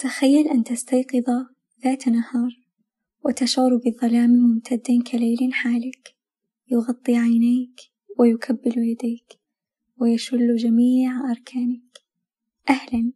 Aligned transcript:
تخيل 0.00 0.48
أن 0.48 0.64
تستيقظ 0.64 1.46
ذات 1.84 2.08
نهار 2.08 2.50
وتشعر 3.24 3.76
بظلام 3.76 4.30
ممتد 4.30 5.02
كليل 5.12 5.52
حالك 5.52 6.14
يغطي 6.70 7.16
عينيك 7.16 7.80
ويكبل 8.18 8.78
يديك 8.78 9.40
ويشل 10.00 10.56
جميع 10.56 11.30
أركانك. 11.30 11.98
أهلا 12.70 13.12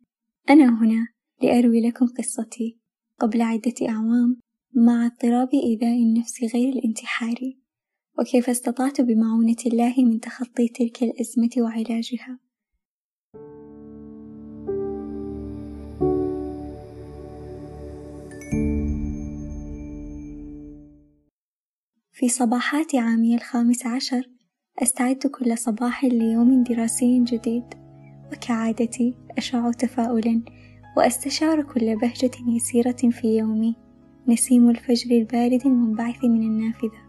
أنا 0.50 0.82
هنا 0.82 1.08
لأروي 1.42 1.80
لكم 1.80 2.06
قصتي 2.06 2.78
قبل 3.20 3.42
عدة 3.42 3.88
أعوام 3.88 4.40
مع 4.74 5.06
اضطراب 5.06 5.48
إيذاء 5.54 6.02
النفس 6.02 6.54
غير 6.54 6.68
الانتحاري 6.68 7.58
وكيف 8.18 8.50
استطعت 8.50 9.00
بمعونة 9.00 9.56
الله 9.66 9.94
من 9.98 10.20
تخطي 10.20 10.68
تلك 10.68 11.02
الأزمة 11.02 11.50
وعلاجها. 11.58 12.38
في 22.24 22.30
صباحات 22.30 22.94
عامي 22.94 23.34
الخامس 23.34 23.86
عشر. 23.86 24.30
أستعد 24.82 25.16
كل 25.16 25.58
صباح 25.58 26.04
ليوم 26.04 26.62
دراسي 26.62 27.24
جديد. 27.24 27.64
وكعادتي 28.32 29.14
أشع 29.38 29.70
تفاؤلا. 29.70 30.42
وأستشعر 30.96 31.62
كل 31.62 31.96
بهجة 31.96 32.30
يسيرة 32.48 33.10
في 33.10 33.38
يومي. 33.38 33.76
نسيم 34.28 34.70
الفجر 34.70 35.10
البارد 35.10 35.66
المنبعث 35.66 36.24
من 36.24 36.42
النافذة. 36.42 37.00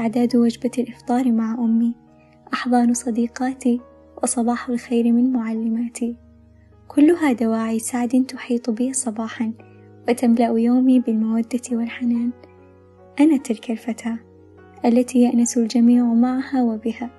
إعداد 0.00 0.36
وجبة 0.36 0.70
الإفطار 0.78 1.32
مع 1.32 1.54
أمي. 1.54 1.94
أحضان 2.52 2.94
صديقاتي. 2.94 3.80
وصباح 4.22 4.68
الخير 4.68 5.12
من 5.12 5.32
معلماتي. 5.32 6.16
كلها 6.88 7.32
دواعي 7.32 7.78
سعد 7.78 8.24
تحيط 8.28 8.70
بي 8.70 8.92
صباحا. 8.92 9.52
وتملأ 10.08 10.58
يومي 10.58 11.00
بالمودة 11.00 11.62
والحنان. 11.72 12.30
أنا 13.20 13.36
تلك 13.36 13.70
الفتاة. 13.70 14.27
التي 14.84 15.22
يأنس 15.22 15.58
الجميع 15.58 16.04
معها 16.04 16.62
وبها 16.62 17.10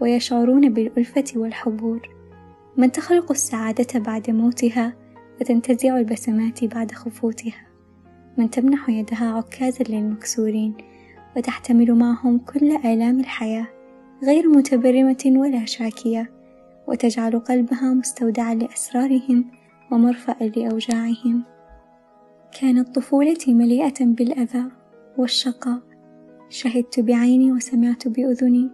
ويشعرون 0.00 0.68
بالألفة 0.72 1.24
والحبور. 1.36 2.08
من 2.76 2.92
تخلق 2.92 3.30
السعادة 3.30 4.00
بعد 4.00 4.30
موتها 4.30 4.94
وتنتزع 5.40 5.98
البسمات 5.98 6.64
بعد 6.64 6.92
خفوتها. 6.92 7.66
من 8.38 8.50
تمنح 8.50 8.88
يدها 8.88 9.32
عكازا 9.32 9.84
للمكسورين 9.88 10.74
وتحتمل 11.36 11.94
معهم 11.94 12.38
كل 12.38 12.76
آلام 12.76 13.20
الحياة 13.20 13.66
غير 14.24 14.48
متبرمة 14.48 15.24
ولا 15.26 15.64
شاكية. 15.64 16.30
وتجعل 16.88 17.38
قلبها 17.38 17.94
مستودعا 17.94 18.54
لأسرارهم 18.54 19.44
ومرفأ 19.92 20.36
لأوجاعهم. 20.40 21.44
كانت 22.60 22.94
طفولتي 22.94 23.54
مليئة 23.54 24.04
بالأذى 24.04 24.64
والشقاء 25.18 25.93
شهدت 26.54 27.00
بعيني 27.00 27.52
وسمعت 27.52 28.08
بأذني 28.08 28.70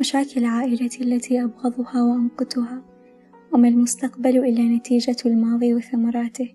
مشاكل 0.00 0.44
عائلتي 0.44 1.04
التي 1.04 1.44
أبغضها 1.44 2.02
وأمقتها 2.02 2.82
وما 3.52 3.68
المستقبل 3.68 4.36
إلا 4.36 4.62
نتيجة 4.62 5.16
الماضي 5.26 5.74
وثمراته. 5.74 6.54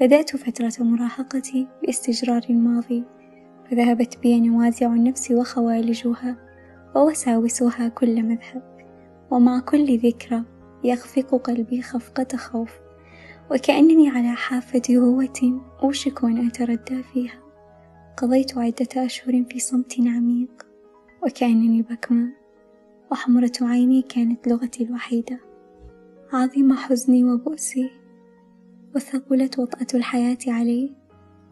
بدأت 0.00 0.36
فترة 0.36 0.84
مراهقتي 0.84 1.66
باستجرار 1.82 2.42
الماضي 2.50 3.04
فذهبت 3.70 4.18
بي 4.18 4.40
نوازع 4.40 4.86
النفس 4.86 5.30
وخوالجها 5.30 6.36
ووساوسها 6.96 7.88
كل 7.88 8.22
مذهب 8.22 8.62
ومع 9.30 9.60
كل 9.60 9.98
ذكرى 9.98 10.44
يخفق 10.84 11.34
قلبي 11.34 11.82
خفقة 11.82 12.36
خوف 12.36 12.72
وكأنني 13.50 14.08
على 14.08 14.32
حافة 14.36 14.82
هوة 14.90 15.60
أوشك 15.82 16.24
أن 16.24 16.46
أتردى 16.46 17.02
فيها. 17.02 17.47
قضيت 18.22 18.58
عدة 18.58 19.04
أشهر 19.04 19.44
في 19.50 19.58
صمت 19.58 19.94
عميق 20.00 20.66
وكأنني 21.22 21.82
بكمة 21.82 22.32
وحمرة 23.10 23.52
عيني 23.60 24.02
كانت 24.02 24.48
لغتي 24.48 24.84
الوحيدة. 24.84 25.40
عظم 26.32 26.72
حزني 26.72 27.24
وبؤسي 27.24 27.90
وثقلت 28.94 29.58
وطأة 29.58 29.86
الحياة 29.94 30.38
علي 30.48 30.94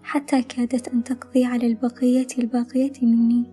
حتى 0.02 0.42
كادت 0.42 0.88
أن 0.88 1.04
تقضي 1.04 1.44
على 1.44 1.66
البقية 1.66 2.26
الباقية 2.38 2.92
مني. 3.02 3.44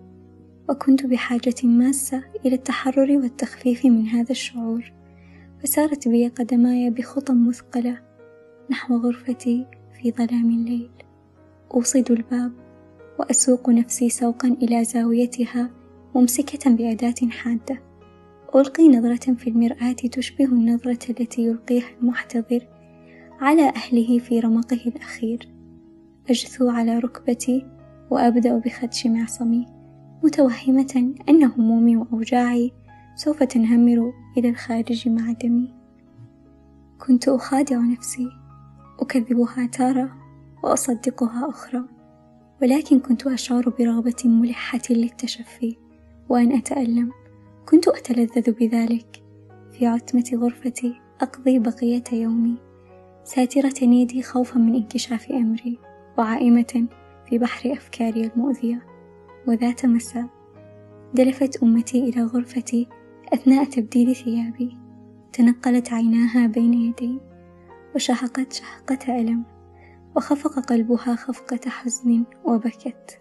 وكنت 0.68 1.06
بحاجة 1.06 1.54
ماسة 1.64 2.24
إلى 2.46 2.54
التحرر 2.54 3.16
والتخفيف 3.16 3.86
من 3.86 4.06
هذا 4.06 4.30
الشعور. 4.30 4.92
فسارت 5.62 6.08
بي 6.08 6.28
قدماي 6.28 6.90
بخطى 6.90 7.32
مثقلة 7.32 8.02
نحو 8.70 8.96
غرفتي 8.96 9.66
في 9.92 10.10
ظلام 10.10 10.50
الليل. 10.50 10.90
أوصد 11.74 12.10
الباب. 12.10 12.63
وأسوق 13.18 13.70
نفسي 13.70 14.08
سوقا 14.08 14.48
إلى 14.48 14.84
زاويتها 14.84 15.70
ممسكة 16.14 16.70
بأداة 16.70 17.28
حادة. 17.30 17.82
ألقي 18.54 18.88
نظرة 18.88 19.34
في 19.34 19.50
المرآة 19.50 19.92
تشبه 19.92 20.44
النظرة 20.44 20.98
التي 21.10 21.42
يلقيها 21.42 21.88
المحتضر 22.00 22.66
على 23.40 23.68
أهله 23.68 24.18
في 24.18 24.40
رمقه 24.40 24.80
الأخير. 24.86 25.48
أجثو 26.30 26.68
على 26.68 26.98
ركبتي 26.98 27.66
وأبدأ 28.10 28.58
بخدش 28.58 29.06
معصمي 29.06 29.66
متوهمة 30.24 31.14
أن 31.28 31.44
همومي 31.44 31.96
وأوجاعي 31.96 32.72
سوف 33.16 33.42
تنهمر 33.42 34.12
إلى 34.38 34.48
الخارج 34.48 35.08
مع 35.08 35.32
دمي. 35.32 35.74
كنت 37.06 37.28
أخادع 37.28 37.78
نفسي 37.78 38.28
أكذبها 39.00 39.66
تارة 39.66 40.16
وأصدقها 40.64 41.48
أخرى. 41.48 41.93
ولكن 42.62 43.00
كنت 43.00 43.26
أشعر 43.26 43.68
برغبة 43.78 44.22
ملحة 44.24 44.80
للتشفي 44.90 45.76
وأن 46.28 46.52
أتألم. 46.52 47.10
كنت 47.68 47.88
أتلذذ 47.88 48.52
بذلك. 48.52 49.22
في 49.72 49.86
عتمة 49.86 50.30
غرفتي 50.34 50.94
أقضي 51.20 51.58
بقية 51.58 52.04
يومي. 52.12 52.56
ساترة 53.24 53.84
يدي 53.84 54.22
خوفا 54.22 54.58
من 54.58 54.74
انكشاف 54.74 55.30
أمري 55.30 55.78
وعائمة 56.18 56.86
في 57.28 57.38
بحر 57.38 57.72
أفكاري 57.72 58.24
المؤذية. 58.26 58.86
وذات 59.48 59.86
مساء 59.86 60.26
دلفت 61.14 61.62
أمتي 61.62 61.98
إلى 62.08 62.22
غرفتي 62.22 62.88
أثناء 63.32 63.64
تبديل 63.64 64.16
ثيابي. 64.16 64.78
تنقلت 65.32 65.92
عيناها 65.92 66.46
بين 66.46 66.74
يدي 66.74 67.18
وشهقت 67.94 68.52
شهقة 68.52 69.20
ألم. 69.20 69.53
وخفق 70.16 70.60
قلبها 70.60 71.16
خفقة 71.16 71.70
حزن 71.70 72.24
وبكت. 72.44 73.18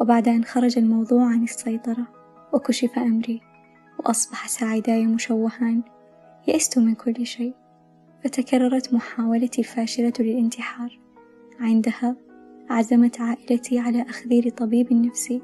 وبعد 0.00 0.28
أن 0.28 0.44
خرج 0.44 0.78
الموضوع 0.78 1.24
عن 1.24 1.42
السيطرة 1.42 2.06
وكشف 2.52 2.98
أمري 2.98 3.40
وأصبح 3.98 4.48
ساعداي 4.48 5.06
مشوهان 5.06 5.82
يئست 6.48 6.78
من 6.78 6.94
كل 6.94 7.26
شيء. 7.26 7.54
فتكررت 8.24 8.94
محاولتي 8.94 9.60
الفاشلة 9.60 10.12
للانتحار. 10.20 10.98
عندها 11.60 12.16
عزمت 12.70 13.20
عائلتي 13.20 13.80
أخذ 13.80 13.96
أخذي 13.96 14.40
لطبيب 14.40 14.92
نفسي. 14.92 15.42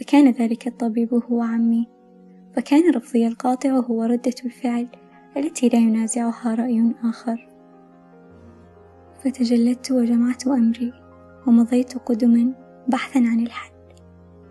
وكان 0.00 0.30
ذلك 0.30 0.66
الطبيب 0.66 1.14
هو 1.14 1.42
عمي. 1.42 1.88
فكان 2.56 2.94
رفضي 2.94 3.26
القاطع 3.26 3.70
هو 3.70 4.04
ردة 4.04 4.34
الفعل 4.44 4.88
التي 5.36 5.68
لا 5.68 5.78
ينازعها 5.78 6.54
رأي 6.54 6.94
آخر. 7.04 7.48
فتجلدت 9.24 9.92
وجمعت 9.92 10.46
أمري 10.46 10.92
ومضيت 11.46 11.98
قدما 11.98 12.54
بحثا 12.88 13.18
عن 13.18 13.40
الحل. 13.40 13.72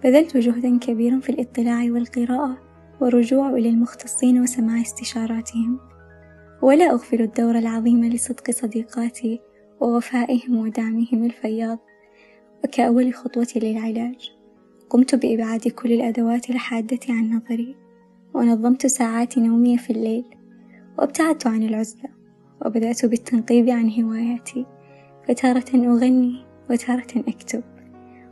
بذلت 0.03 0.37
جهدا 0.37 0.79
كبيرا 0.79 1.19
في 1.19 1.29
الاطلاع 1.29 1.83
والقراءة 1.91 2.57
والرجوع 3.01 3.49
إلى 3.49 3.69
المختصين 3.69 4.41
وسماع 4.41 4.81
استشاراتهم. 4.81 5.79
ولا 6.61 6.91
أغفل 6.91 7.21
الدور 7.21 7.57
العظيم 7.57 8.05
لصدق 8.05 8.51
صديقاتي 8.51 9.41
ووفائهم 9.81 10.57
ودعمهم 10.57 11.23
الفياض. 11.25 11.79
وكأول 12.63 13.13
خطوة 13.13 13.47
للعلاج 13.55 14.31
قمت 14.89 15.15
بإبعاد 15.15 15.67
كل 15.67 15.91
الأدوات 15.91 16.49
الحادة 16.49 16.99
عن 17.09 17.29
نظري. 17.29 17.75
ونظمت 18.33 18.87
ساعات 18.87 19.37
نومي 19.37 19.77
في 19.77 19.89
الليل 19.89 20.25
وابتعدت 20.97 21.47
عن 21.47 21.63
العزلة. 21.63 22.16
وبدأت 22.65 23.05
بالتنقيب 23.05 23.69
عن 23.69 23.91
هواياتي 24.01 24.65
فتارة 25.27 25.65
أغني 25.75 26.45
وتارة 26.69 27.07
أكتب. 27.27 27.63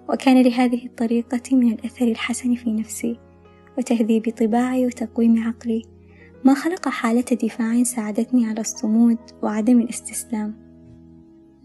وكان 0.10 0.42
لهذه 0.42 0.86
الطريقة 0.86 1.56
من 1.56 1.72
الأثر 1.72 2.07
الحسن 2.07 2.56
في 2.56 2.72
نفسي 2.74 3.19
وتهذيب 3.77 4.30
طباعي 4.30 4.86
وتقويم 4.86 5.44
عقلي. 5.44 5.81
ما 6.44 6.54
خلق 6.54 6.89
حالة 6.89 7.25
دفاع 7.44 7.83
ساعدتني 7.83 8.45
على 8.45 8.62
الصمود 8.62 9.18
وعدم 9.44 9.81
الاستسلام. 9.81 10.56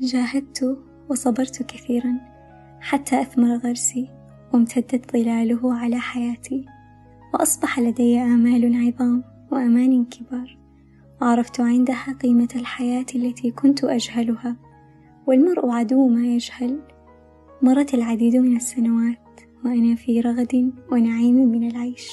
جاهدت 0.01 0.79
وصبرت 1.09 1.63
كثيرا 1.63 2.15
حتى 2.81 3.21
أثمر 3.21 3.57
غرسي 3.57 4.09
وامتدت 4.53 5.13
ظلاله 5.13 5.75
على 5.75 5.99
حياتي. 5.99 6.65
وأصبح 7.35 7.79
لدي 7.81 8.19
آمال 8.19 8.87
عظام 8.87 9.25
وأمان 9.53 10.05
كبار. 10.05 10.60
وعرفت 11.23 11.61
عندها 11.61 12.17
قيمة 12.23 12.49
الحياة 12.57 13.07
التي 13.15 13.51
كنت 13.51 13.85
أجهلها 13.85 14.57
والمرء 15.27 15.71
عدو 15.71 16.09
ما 16.09 16.27
يجهل. 16.27 16.81
مرت 17.63 17.95
العديد 17.95 18.37
من 18.37 18.57
السنوات 18.57 19.41
وأنا 19.65 19.95
في 19.95 20.21
رغد 20.21 20.73
ونعيم 20.93 21.35
من 21.35 21.71
العيش 21.71 22.11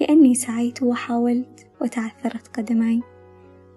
لأني 0.00 0.34
سعيت 0.34 0.82
وحاولت 0.82 1.66
وتعثرت 1.80 2.48
قدماي 2.56 3.02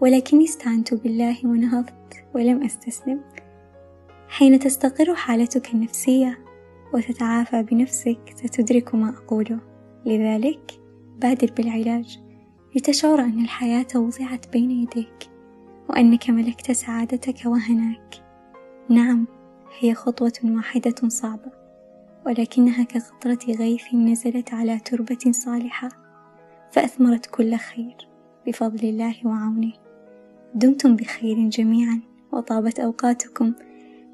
ولكني 0.01 0.43
استعنت 0.43 0.93
بالله 0.93 1.37
ونهضت 1.45 2.25
ولم 2.35 2.63
أستسلم. 2.63 3.21
حين 4.27 4.59
تستقر 4.59 5.15
حالتك 5.15 5.73
النفسية 5.73 6.39
وتتعافى 6.93 7.63
بنفسك 7.63 8.19
ستدرك 8.35 8.95
ما 8.95 9.09
أقوله. 9.09 9.59
لذلك 10.05 10.71
بادر 11.21 11.51
بالعلاج. 11.57 12.28
لتشعر 12.75 13.19
أن 13.19 13.41
الحياة 13.41 13.87
وضعت 13.95 14.53
بين 14.53 14.71
يديك 14.71 15.29
وأنك 15.89 16.29
ملكت 16.29 16.71
سعادتك 16.71 17.45
وهناك. 17.45 18.23
نعم 18.89 19.27
هي 19.79 19.93
خطوة 19.93 20.33
واحدة 20.43 21.07
صعبة 21.07 21.51
ولكنها 22.25 22.83
كقطرة 22.83 23.39
غيث 23.49 23.93
نزلت 23.93 24.53
على 24.53 24.79
تربة 24.79 25.31
صالحة 25.31 25.89
فأثمرت 26.71 27.25
كل 27.25 27.55
خير 27.55 27.95
بفضل 28.47 28.89
الله 28.89 29.15
وعونه. 29.25 29.73
دمتم 30.55 30.95
بخير 30.95 31.49
جميعا 31.49 32.01
وطابت 32.31 32.79
أوقاتكم. 32.79 33.53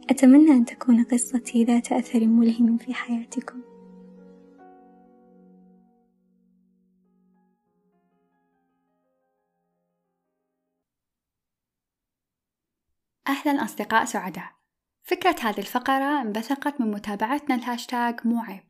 أتمنى 0.10 0.52
أن 0.52 0.66
تكون 0.66 1.04
قصتي 1.04 1.64
ذات 1.64 1.92
أثر 1.92 2.26
ملهم 2.26 2.78
في 2.78 2.94
حياتكم. 2.94 3.60
أهلا 13.28 13.64
أصدقاء 13.64 14.06
سعداء. 14.06 14.52
فكرة 15.04 15.36
هذه 15.42 15.60
الفقرة 15.60 16.22
انبثقت 16.22 16.82
من 16.82 16.92
متابعتنا 16.92 17.56
الهاشتاج 17.56 18.20
مو 18.28 18.42
عيب 18.42 18.64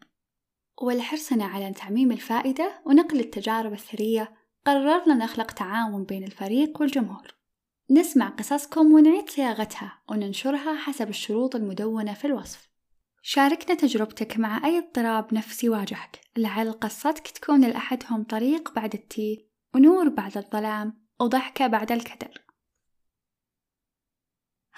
ولحرصنا 0.82 1.46
على 1.46 1.74
تعميم 1.74 2.12
الفائدة 2.12 2.82
ونقل 2.86 3.20
التجارب 3.20 3.74
الثرية 3.74 4.36
قررنا 4.66 5.14
نخلق 5.14 5.52
تعاون 5.52 6.04
بين 6.04 6.24
الفريق 6.24 6.82
والجمهور. 6.82 7.36
نسمع 7.92 8.30
قصصكم 8.30 8.94
ونعيد 8.94 9.30
صياغتها 9.30 10.02
وننشرها 10.10 10.76
حسب 10.76 11.10
الشروط 11.10 11.56
المدونة 11.56 12.14
في 12.14 12.26
الوصف. 12.26 12.70
شاركنا 13.22 13.76
تجربتك 13.76 14.40
مع 14.40 14.66
أي 14.66 14.78
اضطراب 14.78 15.34
نفسي 15.34 15.70
واجهك. 15.70 16.20
لعل 16.38 16.72
قصتك 16.72 17.28
تكون 17.28 17.62
لأحدهم 17.62 18.24
طريق 18.24 18.74
بعد 18.76 18.94
التيه 18.94 19.38
ونور 19.76 20.10
بعد 20.10 20.38
الظلام 20.38 21.06
وضحكة 21.20 21.68
بعد 21.68 21.92
الكدر. 21.92 22.45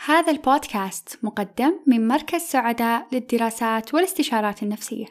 هذا 0.05 0.31
البودكاست 0.31 1.19
مقدم 1.23 1.79
من 1.87 2.07
مركز 2.07 2.41
سعداء 2.41 3.07
للدراسات 3.11 3.93
والاستشارات 3.93 4.63
النفسية. 4.63 5.05